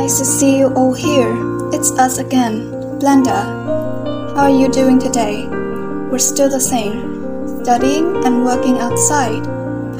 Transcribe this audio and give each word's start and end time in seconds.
Nice 0.00 0.18
to 0.18 0.24
see 0.24 0.56
you 0.56 0.72
all 0.72 0.94
here. 0.94 1.30
It's 1.74 1.90
us 1.98 2.16
again. 2.16 2.72
Blenda. 2.98 3.44
How 4.34 4.44
are 4.44 4.50
you 4.50 4.72
doing 4.72 4.98
today? 4.98 5.46
We're 6.10 6.16
still 6.18 6.48
the 6.48 6.58
same. 6.58 7.60
Studying 7.62 8.24
and 8.24 8.42
working 8.42 8.78
outside, 8.78 9.44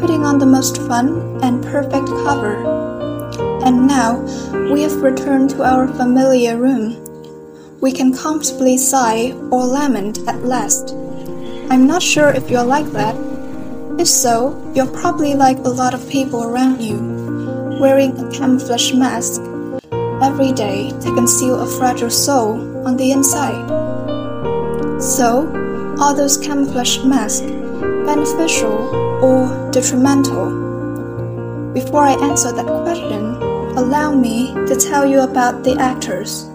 putting 0.00 0.24
on 0.24 0.38
the 0.38 0.46
most 0.46 0.78
fun 0.88 1.38
and 1.42 1.62
perfect 1.62 2.06
cover. 2.24 2.56
And 3.62 3.86
now 3.86 4.24
we 4.72 4.80
have 4.80 5.02
returned 5.02 5.50
to 5.50 5.64
our 5.64 5.86
familiar 5.86 6.56
room. 6.56 6.96
We 7.82 7.92
can 7.92 8.14
comfortably 8.14 8.78
sigh 8.78 9.32
or 9.52 9.66
lament 9.66 10.20
at 10.26 10.42
last. 10.46 10.94
I'm 11.68 11.86
not 11.86 12.02
sure 12.02 12.30
if 12.30 12.48
you're 12.48 12.64
like 12.64 12.90
that. 12.92 13.16
If 13.98 14.08
so, 14.08 14.56
you're 14.74 14.94
probably 15.02 15.34
like 15.34 15.58
a 15.58 15.76
lot 15.82 15.92
of 15.92 16.08
people 16.08 16.42
around 16.42 16.80
you, 16.80 16.96
wearing 17.78 18.18
a 18.18 18.30
camouflage 18.32 18.94
mask 18.94 19.42
every 20.22 20.52
day 20.52 20.90
to 21.00 21.14
conceal 21.14 21.60
a 21.60 21.66
fragile 21.66 22.10
soul 22.10 22.86
on 22.86 22.96
the 22.96 23.12
inside. 23.12 23.68
So, 25.00 25.46
are 25.98 26.14
those 26.14 26.36
camouflage 26.36 27.04
masks 27.04 27.46
beneficial 28.06 28.94
or 29.24 29.70
detrimental? 29.70 30.60
Before 31.72 32.04
I 32.04 32.12
answer 32.12 32.52
that 32.52 32.66
question, 32.66 33.36
allow 33.78 34.14
me 34.14 34.52
to 34.66 34.76
tell 34.76 35.06
you 35.06 35.20
about 35.20 35.62
the 35.62 35.76
actors. 35.78 36.46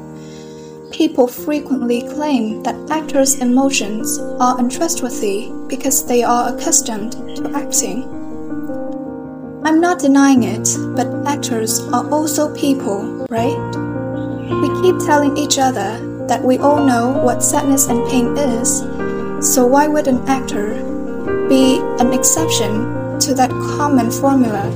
People 0.92 1.28
frequently 1.28 2.02
claim 2.02 2.64
that 2.64 2.76
actors' 2.90 3.36
emotions 3.36 4.20
are 4.40 4.60
untrustworthy 4.60 5.52
because 5.68 6.06
they 6.06 6.24
are 6.24 6.54
accustomed 6.54 7.14
to 7.36 7.52
acting. 7.56 8.04
I'm 9.66 9.82
not 9.82 10.00
denying 10.00 10.44
it, 10.44 10.70
but 10.96 11.08
actors 11.26 11.80
are 11.94 12.10
also 12.12 12.54
people, 12.56 13.15
right? 13.30 13.58
We 14.62 14.82
keep 14.82 15.00
telling 15.06 15.38
each 15.38 15.58
other 15.58 16.00
that 16.28 16.44
we 16.44 16.58
all 16.58 16.84
know 16.84 17.10
what 17.10 17.44
sadness 17.44 17.88
and 17.88 18.08
pain 18.10 18.38
is, 18.38 18.80
so 19.40 19.66
why 19.66 19.88
would 19.88 20.08
an 20.08 20.28
actor 20.28 20.76
be 21.48 21.80
an 22.00 22.14
exception 22.14 23.20
to 23.20 23.34
that 23.36 23.50
common 23.50 24.12
formula? 24.12 24.70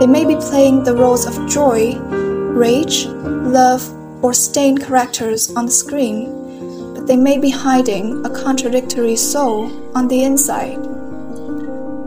They 0.00 0.06
may 0.06 0.24
be 0.24 0.36
playing 0.36 0.84
the 0.84 0.94
roles 0.94 1.26
of 1.26 1.48
joy, 1.48 1.96
rage, 1.96 3.06
love, 3.06 3.82
or 4.22 4.34
stained 4.34 4.82
characters 4.82 5.54
on 5.56 5.66
the 5.66 5.72
screen, 5.72 6.94
but 6.94 7.06
they 7.06 7.16
may 7.16 7.38
be 7.38 7.50
hiding 7.50 8.24
a 8.26 8.30
contradictory 8.30 9.16
soul 9.16 9.70
on 9.96 10.08
the 10.08 10.22
inside. 10.24 10.78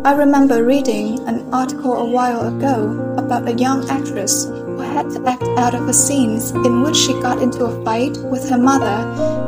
I 0.05 0.13
remember 0.13 0.63
reading 0.63 1.19
an 1.27 1.53
article 1.53 1.93
a 1.97 2.05
while 2.05 2.47
ago 2.47 3.15
about 3.17 3.47
a 3.47 3.53
young 3.53 3.89
actress 3.89 4.45
had 4.89 5.09
to 5.11 5.25
act 5.27 5.43
out 5.57 5.73
of 5.73 5.87
a 5.87 5.93
scene 5.93 6.39
in 6.65 6.81
which 6.81 6.95
she 6.95 7.13
got 7.21 7.41
into 7.41 7.65
a 7.65 7.83
fight 7.83 8.17
with 8.17 8.49
her 8.49 8.57
mother 8.57 8.97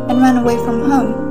and 0.09 0.21
ran 0.21 0.37
away 0.37 0.57
from 0.57 0.89
home. 0.89 1.29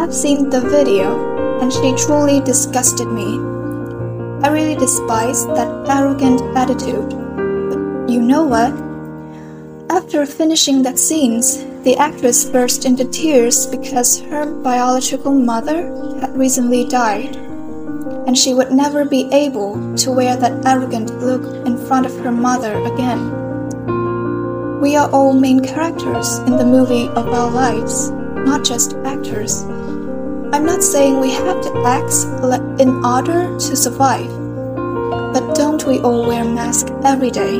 I've 0.00 0.14
seen 0.14 0.50
the 0.50 0.60
video, 0.60 1.60
and 1.60 1.72
she 1.72 1.94
truly 1.94 2.40
disgusted 2.40 3.08
me. 3.08 3.38
I 4.42 4.48
really 4.50 4.74
despise 4.74 5.46
that 5.46 5.68
arrogant 5.88 6.40
attitude. 6.56 7.10
But 7.10 8.10
you 8.10 8.20
know 8.20 8.44
what? 8.44 8.72
After 9.90 10.26
finishing 10.26 10.82
that 10.82 10.98
scene, 10.98 11.40
the 11.84 11.96
actress 11.98 12.44
burst 12.44 12.84
into 12.84 13.04
tears 13.04 13.66
because 13.66 14.20
her 14.22 14.46
biological 14.46 15.32
mother 15.32 15.90
had 16.20 16.36
recently 16.36 16.84
died, 16.88 17.36
and 18.26 18.36
she 18.36 18.54
would 18.54 18.72
never 18.72 19.04
be 19.04 19.28
able 19.32 19.94
to 19.96 20.12
wear 20.12 20.36
that 20.36 20.64
arrogant 20.66 21.10
look 21.20 21.44
in 21.66 21.76
front 21.86 22.06
of 22.06 22.18
her 22.20 22.32
mother 22.32 22.76
again. 22.92 24.80
We 24.80 24.96
are 24.96 25.10
all 25.10 25.32
main 25.32 25.64
characters 25.64 26.38
in 26.38 26.56
the 26.56 26.64
movie 26.64 27.08
of 27.08 27.28
our 27.28 27.50
lives, 27.50 28.10
not 28.10 28.64
just 28.64 28.94
actors. 29.04 29.62
I'm 30.52 30.66
not 30.66 30.82
saying 30.82 31.20
we 31.20 31.30
have 31.30 31.62
to 31.62 31.82
act 31.86 32.80
in 32.80 33.04
order 33.04 33.58
to 33.58 33.76
survive, 33.76 34.28
but 35.32 35.54
don't 35.54 35.84
we 35.86 36.00
all 36.00 36.26
wear 36.26 36.44
masks 36.44 36.90
every 37.04 37.30
day? 37.30 37.58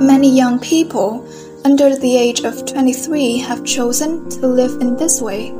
Many 0.00 0.34
young 0.34 0.58
people 0.58 1.28
under 1.64 1.96
the 1.96 2.16
age 2.16 2.40
of 2.40 2.64
23 2.64 3.38
have 3.38 3.64
chosen 3.64 4.28
to 4.30 4.46
live 4.46 4.80
in 4.80 4.96
this 4.96 5.20
way. 5.20 5.57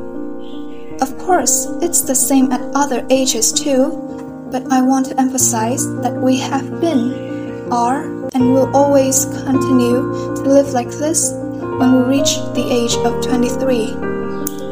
Of 1.00 1.16
course, 1.18 1.66
it's 1.80 2.00
the 2.02 2.14
same 2.14 2.50
at 2.50 2.60
other 2.74 3.06
ages 3.10 3.52
too, 3.52 4.48
but 4.50 4.66
I 4.72 4.82
want 4.82 5.06
to 5.06 5.20
emphasize 5.20 5.86
that 6.02 6.14
we 6.14 6.38
have 6.38 6.80
been, 6.80 7.70
are, 7.70 8.02
and 8.34 8.52
will 8.52 8.74
always 8.76 9.24
continue 9.46 10.02
to 10.36 10.42
live 10.42 10.72
like 10.72 10.90
this 10.90 11.32
when 11.78 11.92
we 11.94 12.18
reach 12.18 12.36
the 12.54 12.66
age 12.70 12.94
of 13.06 13.22
23, 13.24 13.86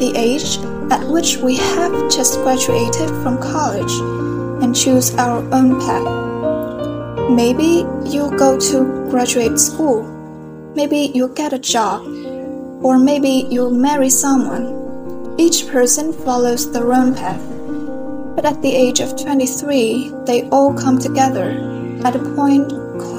the 0.03 0.13
age 0.17 0.59
at 0.91 1.07
which 1.09 1.37
we 1.39 1.57
have 1.57 1.93
just 2.11 2.41
graduated 2.41 3.09
from 3.23 3.39
college 3.39 3.93
and 4.63 4.75
choose 4.75 5.15
our 5.17 5.39
own 5.55 5.79
path. 5.81 6.27
Maybe 7.31 7.85
you'll 8.05 8.31
go 8.31 8.59
to 8.59 9.09
graduate 9.11 9.59
school. 9.59 10.03
Maybe 10.75 11.13
you'll 11.15 11.35
get 11.35 11.53
a 11.53 11.59
job. 11.59 12.03
Or 12.85 12.99
maybe 12.99 13.47
you'll 13.51 13.71
marry 13.71 14.11
someone. 14.11 14.76
Each 15.39 15.69
person 15.69 16.13
follows 16.13 16.73
their 16.73 16.93
own 16.93 17.15
path. 17.15 17.43
But 18.35 18.47
at 18.47 18.63
the 18.63 18.75
age 18.75 19.01
of 19.01 19.21
23, 19.21 20.13
they 20.25 20.49
all 20.49 20.73
come 20.73 20.99
together 20.99 21.51
at 22.05 22.17
a 22.17 22.35
point 22.35 22.73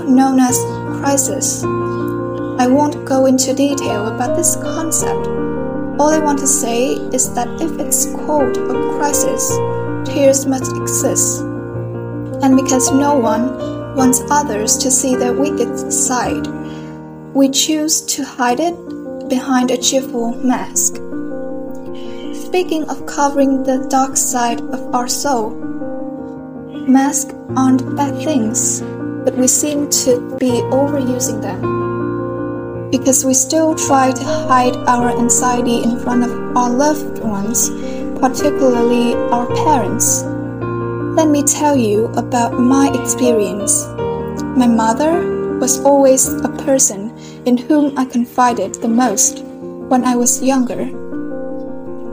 known 0.10 0.40
as 0.40 0.58
crisis. 1.00 1.64
I 1.64 2.66
won't 2.68 3.06
go 3.06 3.28
into 3.28 3.54
detail 3.54 4.08
about 4.08 4.36
this 4.36 4.56
concept. 4.56 5.28
All 6.00 6.10
I 6.10 6.20
want 6.20 6.40
to 6.40 6.48
say 6.48 6.94
is 7.14 7.34
that 7.34 7.48
if 7.62 7.80
it's 7.80 8.06
called 8.06 8.58
a 8.58 8.98
crisis, 8.98 9.50
tears 10.10 10.46
must 10.46 10.76
exist. 10.76 11.42
And 12.42 12.56
because 12.56 12.92
no 12.92 13.16
one 13.16 13.96
wants 13.96 14.22
others 14.30 14.78
to 14.78 14.92
see 14.92 15.16
their 15.16 15.34
wicked 15.34 15.92
side. 15.92 16.48
We 17.34 17.50
choose 17.50 18.02
to 18.02 18.24
hide 18.24 18.60
it 18.60 18.76
behind 19.30 19.72
a 19.72 19.78
cheerful 19.78 20.36
mask. 20.44 20.96
Speaking 22.47 22.90
of 22.90 23.06
covering 23.06 23.63
the 23.63 23.85
dark 23.90 24.16
side 24.16 24.62
of 24.72 24.96
our 24.96 25.09
soul, 25.09 25.50
masks 26.88 27.35
aren't 27.58 27.84
bad 27.97 28.16
things, 28.24 28.80
but 29.25 29.35
we 29.35 29.47
seem 29.47 29.90
to 30.08 30.38
be 30.40 30.63
overusing 30.72 31.41
them. 31.41 31.59
Because 32.90 33.25
we 33.25 33.34
still 33.34 33.75
try 33.75 34.13
to 34.13 34.24
hide 34.24 34.78
our 34.88 35.09
anxiety 35.09 35.84
in 35.84 36.00
front 36.00 36.24
of 36.24 36.31
our 36.56 36.69
loved 36.69 37.19
ones, 37.19 37.69
particularly 38.22 39.13
our 39.36 39.47
parents. 39.68 40.24
Let 41.19 41.28
me 41.28 41.44
tell 41.44 41.75
you 41.75 42.06
about 42.16 42.53
my 42.53 42.90
experience. 43.03 43.86
My 44.56 44.68
mother 44.68 45.59
was 45.59 45.81
always 45.81 46.31
a 46.31 46.50
person 46.63 47.12
in 47.46 47.57
whom 47.57 47.97
I 47.97 48.06
confided 48.06 48.75
the 48.75 48.88
most 48.88 49.44
when 49.91 50.06
I 50.06 50.16
was 50.16 50.41
younger. 50.41 51.06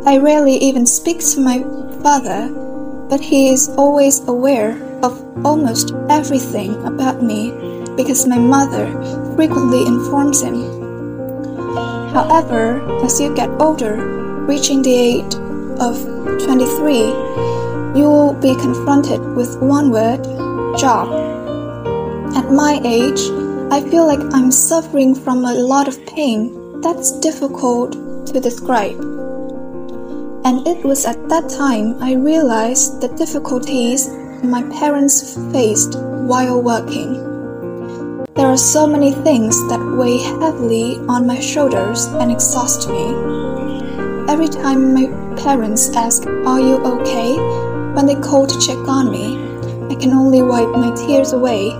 I 0.06 0.18
rarely 0.18 0.56
even 0.56 0.84
speak 0.84 1.20
to 1.32 1.40
my 1.40 1.62
father, 2.02 2.50
but 3.08 3.20
he 3.20 3.48
is 3.48 3.70
always 3.70 4.20
aware 4.28 4.76
of 5.02 5.16
almost 5.46 5.94
everything 6.10 6.74
about 6.84 7.22
me 7.22 7.52
because 7.96 8.26
my 8.26 8.36
mother 8.36 8.84
frequently 9.34 9.86
informs 9.86 10.42
him. 10.42 10.60
However, 12.12 12.84
as 13.02 13.18
you 13.18 13.34
get 13.34 13.48
older, 13.58 13.96
reaching 14.46 14.82
the 14.82 14.94
age 14.94 15.34
of 15.80 15.96
23, 16.44 16.98
you 17.98 18.04
will 18.04 18.34
be 18.34 18.54
confronted 18.56 19.24
with 19.34 19.56
one 19.62 19.90
word 19.90 20.22
job. 20.76 21.08
At 22.36 22.52
my 22.52 22.78
age, 22.84 23.20
I 23.72 23.80
feel 23.80 24.06
like 24.06 24.20
I'm 24.34 24.52
suffering 24.52 25.14
from 25.14 25.46
a 25.46 25.54
lot 25.54 25.88
of 25.88 26.04
pain 26.04 26.82
that's 26.82 27.18
difficult 27.20 27.92
to 28.26 28.38
describe. 28.38 29.13
And 30.44 30.66
it 30.68 30.84
was 30.84 31.06
at 31.06 31.28
that 31.30 31.48
time 31.48 32.02
I 32.02 32.12
realized 32.12 33.00
the 33.00 33.08
difficulties 33.08 34.08
my 34.42 34.62
parents 34.78 35.38
faced 35.50 35.98
while 35.98 36.60
working. 36.60 37.14
There 38.34 38.46
are 38.46 38.58
so 38.58 38.86
many 38.86 39.12
things 39.12 39.56
that 39.70 39.80
weigh 39.80 40.18
heavily 40.18 40.98
on 41.08 41.26
my 41.26 41.40
shoulders 41.40 42.04
and 42.20 42.30
exhaust 42.30 42.90
me. 42.90 43.14
Every 44.28 44.48
time 44.48 44.92
my 44.92 45.06
parents 45.40 45.88
ask, 45.96 46.26
Are 46.26 46.60
you 46.60 46.76
okay? 46.92 47.38
When 47.94 48.04
they 48.04 48.16
call 48.16 48.46
to 48.46 48.60
check 48.60 48.86
on 48.86 49.10
me, 49.10 49.38
I 49.90 49.98
can 49.98 50.12
only 50.12 50.42
wipe 50.42 50.68
my 50.68 50.94
tears 50.94 51.32
away 51.32 51.70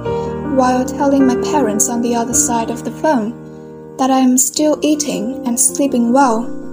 while 0.57 0.87
telling 0.87 1.27
my 1.27 1.37
parents 1.53 1.91
on 1.91 2.01
the 2.01 2.15
other 2.15 2.33
side 2.33 2.71
of 2.71 2.83
the 2.83 2.93
phone 2.93 3.97
that 3.99 4.11
I 4.11 4.21
am 4.21 4.39
still 4.39 4.79
eating 4.81 5.47
and 5.47 5.61
sleeping 5.61 6.15
well. 6.15 6.64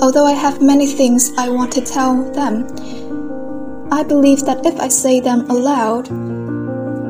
Although 0.00 0.26
I 0.26 0.32
have 0.32 0.62
many 0.62 0.86
things 0.86 1.32
I 1.36 1.48
want 1.48 1.72
to 1.72 1.80
tell 1.80 2.22
them, 2.32 2.66
I 3.90 4.04
believe 4.04 4.44
that 4.44 4.64
if 4.64 4.78
I 4.78 4.86
say 4.86 5.18
them 5.18 5.50
aloud, 5.50 6.06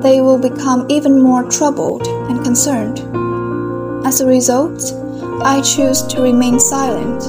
they 0.03 0.23
will 0.23 0.39
become 0.39 0.87
even 0.89 1.21
more 1.21 1.43
troubled 1.51 2.07
and 2.07 2.43
concerned. 2.43 3.01
As 4.07 4.23
a 4.23 4.27
result, 4.27 4.81
I 5.45 5.61
choose 5.61 6.03
to 6.05 6.23
remain 6.23 6.59
silent. 6.59 7.25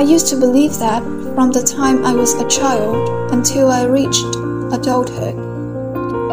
I 0.00 0.04
used 0.04 0.28
to 0.28 0.36
believe 0.36 0.78
that 0.78 1.02
from 1.34 1.52
the 1.52 1.62
time 1.62 2.02
I 2.06 2.14
was 2.14 2.32
a 2.34 2.48
child 2.48 3.32
until 3.32 3.70
I 3.70 3.84
reached 3.84 4.34
adulthood. 4.72 5.36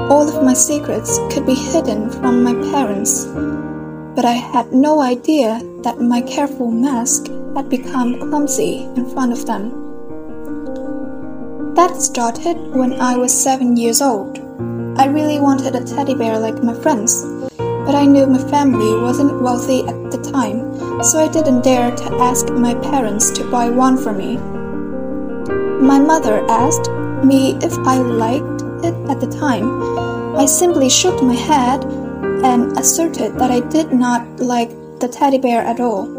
All 0.10 0.26
of 0.30 0.42
my 0.42 0.54
secrets 0.54 1.20
could 1.30 1.46
be 1.46 1.54
hidden 1.54 2.10
from 2.10 2.44
my 2.44 2.54
parents, 2.72 3.26
but 4.16 4.24
I 4.24 4.40
had 4.54 4.72
no 4.72 5.02
idea 5.02 5.62
that 5.84 6.00
my 6.00 6.22
careful 6.22 6.72
mask 6.72 7.28
had 7.58 7.70
become 7.70 8.20
clumsy 8.20 8.84
in 8.96 9.10
front 9.10 9.32
of 9.34 9.44
them. 9.48 9.72
That 11.74 12.00
started 12.00 12.56
when 12.72 13.02
I 13.02 13.18
was 13.18 13.34
seven 13.34 13.76
years 13.76 14.00
old. 14.00 14.38
I 14.96 15.08
really 15.08 15.40
wanted 15.40 15.74
a 15.74 15.84
teddy 15.84 16.14
bear 16.14 16.38
like 16.38 16.62
my 16.62 16.76
friends, 16.76 17.26
but 17.58 17.96
I 17.96 18.06
knew 18.06 18.28
my 18.28 18.44
family 18.52 19.02
wasn't 19.02 19.42
wealthy 19.42 19.80
at 19.88 20.12
the 20.12 20.22
time, 20.32 21.04
so 21.04 21.18
I 21.18 21.28
didn't 21.30 21.64
dare 21.64 21.96
to 21.96 22.14
ask 22.22 22.48
my 22.50 22.76
parents 22.76 23.32
to 23.32 23.50
buy 23.50 23.72
one 23.72 23.98
for 23.98 24.14
me. 24.14 24.38
My 25.82 25.98
mother 25.98 26.46
asked 26.48 26.92
me 27.26 27.58
if 27.64 27.76
I 27.80 27.98
liked 27.98 28.62
it 28.86 28.94
at 29.10 29.20
the 29.20 29.36
time. 29.40 30.36
I 30.36 30.46
simply 30.46 30.92
shook 30.92 31.24
my 31.24 31.34
head 31.34 31.84
and 32.44 32.78
asserted 32.78 33.40
that 33.40 33.50
I 33.50 33.62
did 33.62 33.92
not 33.92 34.40
like 34.40 34.70
the 35.00 35.08
teddy 35.08 35.40
bear 35.40 35.64
at 35.64 35.80
all. 35.80 36.17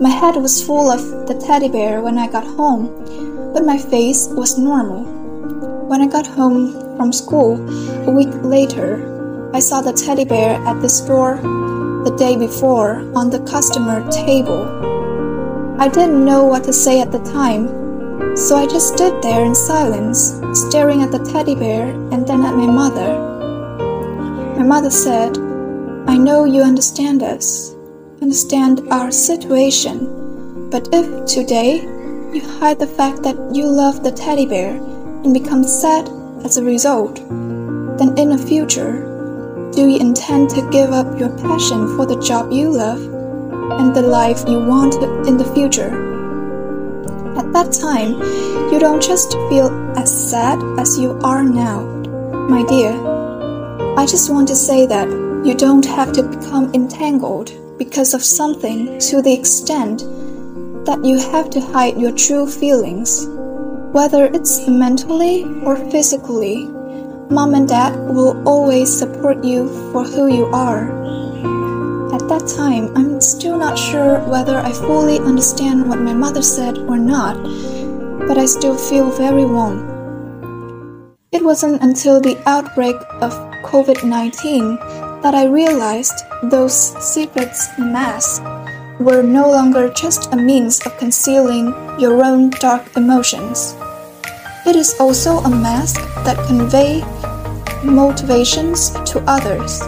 My 0.00 0.10
head 0.10 0.36
was 0.36 0.62
full 0.62 0.92
of 0.92 1.26
the 1.26 1.34
teddy 1.34 1.68
bear 1.68 2.00
when 2.00 2.18
I 2.18 2.28
got 2.30 2.44
home, 2.44 3.52
but 3.52 3.66
my 3.66 3.76
face 3.76 4.28
was 4.28 4.56
normal. 4.56 5.02
When 5.88 6.00
I 6.00 6.06
got 6.06 6.24
home 6.24 6.96
from 6.96 7.12
school 7.12 7.58
a 8.06 8.12
week 8.12 8.32
later, 8.44 9.50
I 9.52 9.58
saw 9.58 9.80
the 9.80 9.92
teddy 9.92 10.24
bear 10.24 10.54
at 10.68 10.80
the 10.82 10.88
store 10.88 11.38
the 12.04 12.14
day 12.16 12.36
before 12.36 13.00
on 13.16 13.30
the 13.30 13.40
customer 13.40 14.08
table. 14.12 14.62
I 15.80 15.88
didn't 15.88 16.24
know 16.24 16.44
what 16.44 16.62
to 16.64 16.72
say 16.72 17.00
at 17.00 17.10
the 17.10 17.24
time, 17.32 17.66
so 18.36 18.54
I 18.54 18.68
just 18.68 18.94
stood 18.94 19.20
there 19.20 19.44
in 19.44 19.52
silence, 19.52 20.40
staring 20.52 21.02
at 21.02 21.10
the 21.10 21.24
teddy 21.32 21.56
bear 21.56 21.88
and 22.12 22.24
then 22.24 22.44
at 22.44 22.54
my 22.54 22.66
mother. 22.66 23.18
My 24.56 24.62
mother 24.62 24.90
said, 24.90 25.36
I 26.06 26.16
know 26.16 26.44
you 26.44 26.62
understand 26.62 27.24
us, 27.24 27.74
understand 28.20 28.80
our 28.90 29.10
situation, 29.10 30.70
but 30.70 30.88
if 30.92 31.26
today 31.26 31.82
you 32.32 32.40
hide 32.58 32.78
the 32.78 32.86
fact 32.86 33.22
that 33.22 33.36
you 33.54 33.66
love 33.66 34.02
the 34.02 34.10
teddy 34.10 34.44
bear 34.44 34.70
and 35.24 35.32
become 35.32 35.62
sad 35.62 36.08
as 36.44 36.56
a 36.56 36.64
result, 36.64 37.16
then 37.98 38.16
in 38.18 38.30
the 38.30 38.44
future, 38.46 39.70
do 39.72 39.88
you 39.88 40.00
intend 40.00 40.50
to 40.50 40.68
give 40.70 40.90
up 40.90 41.18
your 41.18 41.30
passion 41.38 41.96
for 41.96 42.06
the 42.06 42.20
job 42.20 42.50
you 42.50 42.70
love 42.70 43.00
and 43.80 43.94
the 43.94 44.02
life 44.02 44.42
you 44.48 44.58
want 44.58 44.94
in 45.28 45.36
the 45.36 45.52
future? 45.54 45.90
At 47.38 47.52
that 47.52 47.72
time, 47.72 48.14
you 48.72 48.80
don't 48.80 49.02
just 49.02 49.32
feel 49.48 49.70
as 49.96 50.30
sad 50.30 50.58
as 50.78 50.98
you 50.98 51.12
are 51.20 51.44
now, 51.44 51.82
my 52.48 52.64
dear. 52.66 52.92
I 53.96 54.06
just 54.06 54.28
want 54.30 54.48
to 54.48 54.56
say 54.56 54.86
that 54.86 55.08
you 55.46 55.54
don't 55.54 55.86
have 55.86 56.12
to 56.14 56.22
become 56.24 56.74
entangled 56.74 57.52
because 57.78 58.12
of 58.12 58.22
something 58.22 58.98
to 58.98 59.22
the 59.22 59.32
extent 59.32 60.00
that 60.84 61.04
you 61.04 61.18
have 61.18 61.48
to 61.50 61.60
hide 61.60 61.96
your 62.00 62.12
true 62.12 62.46
feelings. 62.46 63.26
Whether 63.92 64.26
it's 64.26 64.66
mentally 64.66 65.44
or 65.62 65.76
physically, 65.90 66.66
mom 67.30 67.54
and 67.54 67.68
dad 67.68 67.94
will 68.08 68.42
always 68.46 68.90
support 68.92 69.44
you 69.44 69.68
for 69.92 70.04
who 70.04 70.26
you 70.26 70.46
are. 70.46 70.90
At 72.14 72.26
that 72.28 72.48
time, 72.56 72.96
I'm 72.96 73.20
still 73.20 73.58
not 73.58 73.78
sure 73.78 74.18
whether 74.20 74.58
I 74.58 74.72
fully 74.72 75.18
understand 75.18 75.88
what 75.88 76.00
my 76.00 76.14
mother 76.14 76.42
said 76.42 76.78
or 76.78 76.96
not, 76.96 77.36
but 78.26 78.38
I 78.38 78.46
still 78.46 78.76
feel 78.76 79.10
very 79.10 79.44
warm. 79.44 79.96
It 81.30 81.44
wasn't 81.44 81.82
until 81.82 82.20
the 82.20 82.40
outbreak 82.46 82.96
of 83.20 83.32
COVID 83.62 84.04
19 84.04 84.78
that 85.22 85.34
I 85.34 85.46
realized 85.46 86.14
those 86.44 86.74
secrets 87.04 87.68
masks 87.78 88.40
were 88.98 89.22
no 89.22 89.48
longer 89.48 89.88
just 89.90 90.32
a 90.32 90.36
means 90.36 90.84
of 90.86 90.96
concealing 90.98 91.66
your 91.98 92.24
own 92.24 92.50
dark 92.50 92.96
emotions. 92.96 93.76
It 94.66 94.76
is 94.76 94.94
also 95.00 95.38
a 95.38 95.48
mask 95.48 96.00
that 96.24 96.46
convey 96.46 97.02
motivations 97.84 98.90
to 99.10 99.22
others. 99.26 99.80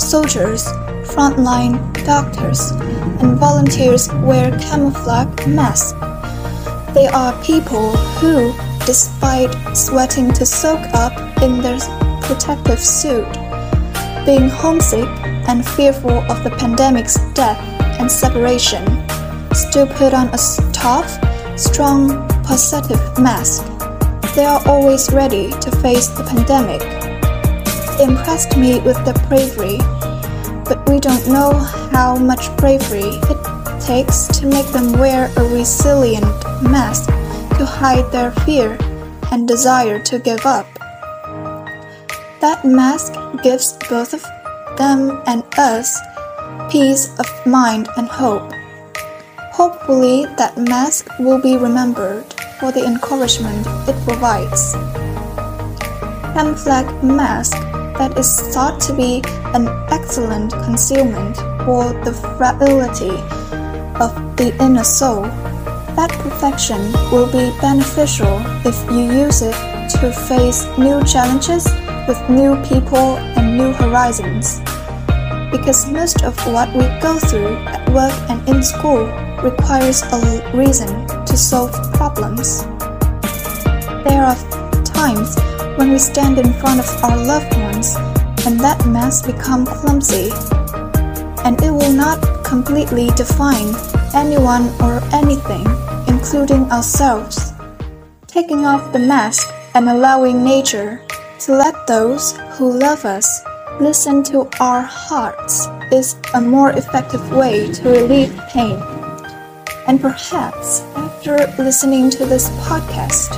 Soldiers 0.00 0.66
frontline 1.12 1.76
doctors 2.04 2.70
and 3.20 3.38
volunteers 3.38 4.08
wear 4.24 4.50
camouflage 4.58 5.46
masks. 5.46 5.92
They 6.94 7.06
are 7.06 7.42
people 7.42 7.96
who, 8.20 8.52
despite 8.86 9.52
sweating 9.76 10.32
to 10.34 10.46
soak 10.46 10.80
up 10.94 11.12
in 11.42 11.60
their 11.60 11.78
protective 12.22 12.80
suit, 12.80 13.26
being 14.24 14.48
homesick 14.48 15.08
and 15.48 15.66
fearful 15.66 16.18
of 16.30 16.44
the 16.44 16.50
pandemic's 16.50 17.16
death 17.34 17.58
and 18.00 18.10
separation, 18.10 18.84
still 19.54 19.86
put 19.86 20.14
on 20.14 20.28
a 20.28 20.38
tough, 20.72 21.10
strong, 21.58 22.28
positive 22.42 23.00
mask. 23.18 23.64
They 24.34 24.44
are 24.44 24.62
always 24.66 25.10
ready 25.12 25.50
to 25.50 25.70
face 25.82 26.08
the 26.08 26.24
pandemic. 26.24 26.80
They 27.98 28.04
impressed 28.04 28.56
me 28.56 28.80
with 28.80 29.02
their 29.04 29.18
bravery 29.28 29.78
but 30.64 30.88
we 30.88 30.98
don't 31.00 31.26
know 31.28 31.52
how 31.92 32.16
much 32.16 32.54
bravery 32.56 33.02
it 33.04 33.80
takes 33.80 34.26
to 34.28 34.46
make 34.46 34.66
them 34.68 34.92
wear 34.92 35.30
a 35.36 35.44
resilient 35.44 36.24
mask 36.62 37.08
to 37.58 37.66
hide 37.66 38.10
their 38.12 38.30
fear 38.46 38.78
and 39.30 39.46
desire 39.46 39.98
to 40.02 40.18
give 40.18 40.46
up. 40.46 40.66
That 42.40 42.62
mask 42.64 43.14
gives 43.42 43.72
both 43.88 44.14
of 44.14 44.22
them 44.76 45.22
and 45.26 45.42
us 45.58 45.98
peace 46.70 47.08
of 47.18 47.26
mind 47.46 47.88
and 47.96 48.08
hope. 48.08 48.52
Hopefully, 49.52 50.26
that 50.38 50.56
mask 50.56 51.06
will 51.18 51.40
be 51.40 51.56
remembered 51.56 52.24
for 52.58 52.72
the 52.72 52.84
encouragement 52.84 53.66
it 53.88 53.96
provides. 54.04 54.72
Camouflage 56.34 57.02
mask 57.02 57.52
that 57.98 58.16
is 58.16 58.40
thought 58.54 58.80
to 58.80 58.94
be 58.94 59.22
an 59.54 59.68
excellent 59.90 60.52
concealment 60.64 61.36
for 61.64 61.92
the 62.04 62.12
fragility 62.36 63.16
of 64.00 64.10
the 64.36 64.56
inner 64.60 64.84
soul. 64.84 65.22
That 65.94 66.10
perfection 66.24 66.80
will 67.12 67.26
be 67.26 67.52
beneficial 67.60 68.40
if 68.64 68.76
you 68.90 69.24
use 69.24 69.42
it 69.42 69.54
to 70.00 70.12
face 70.28 70.64
new 70.78 71.04
challenges 71.04 71.66
with 72.06 72.18
new 72.28 72.56
people 72.64 73.16
and 73.36 73.56
new 73.56 73.72
horizons. 73.72 74.60
Because 75.50 75.90
most 75.90 76.24
of 76.24 76.34
what 76.46 76.68
we 76.74 76.84
go 77.00 77.18
through 77.18 77.56
at 77.66 77.88
work 77.90 78.12
and 78.30 78.46
in 78.48 78.62
school 78.62 79.06
requires 79.42 80.02
a 80.02 80.50
reason 80.54 80.88
to 81.26 81.36
solve 81.36 81.72
problems. 81.92 82.64
There 84.04 84.24
are 84.24 84.36
times 84.84 85.36
when 85.76 85.92
we 85.92 85.98
stand 85.98 86.38
in 86.38 86.52
front 86.54 86.80
of 86.80 87.04
our 87.04 87.16
loved 87.16 87.54
ones 87.58 87.94
and 88.46 88.58
that 88.60 88.84
mask 88.86 89.26
become 89.26 89.64
clumsy 89.66 90.30
and 91.44 91.60
it 91.62 91.70
will 91.70 91.92
not 91.92 92.18
completely 92.44 93.08
define 93.16 93.74
anyone 94.14 94.68
or 94.80 95.00
anything, 95.12 95.66
including 96.08 96.70
ourselves. 96.70 97.52
Taking 98.26 98.64
off 98.64 98.92
the 98.92 98.98
mask 98.98 99.52
and 99.74 99.88
allowing 99.88 100.42
nature 100.42 101.00
to 101.42 101.56
let 101.56 101.88
those 101.88 102.38
who 102.54 102.78
love 102.78 103.04
us 103.04 103.42
listen 103.80 104.22
to 104.22 104.48
our 104.60 104.82
hearts 104.82 105.66
is 105.90 106.14
a 106.34 106.40
more 106.40 106.70
effective 106.70 107.32
way 107.32 107.72
to 107.72 107.88
relieve 107.88 108.38
pain. 108.50 108.80
And 109.88 110.00
perhaps 110.00 110.82
after 110.94 111.38
listening 111.58 112.10
to 112.10 112.26
this 112.26 112.48
podcast, 112.68 113.34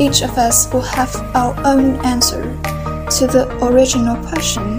each 0.00 0.22
of 0.22 0.36
us 0.36 0.72
will 0.72 0.80
have 0.80 1.14
our 1.36 1.54
own 1.64 2.04
answer 2.04 2.42
to 2.42 3.26
the 3.28 3.46
original 3.62 4.16
question 4.26 4.76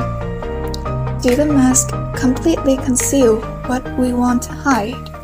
Do 1.22 1.34
the 1.34 1.46
mask 1.46 1.91
completely 2.20 2.75
conceal 2.75 3.39
what 3.67 3.88
we 3.98 4.12
want 4.12 4.44
to 4.44 4.51
hide? 4.51 5.14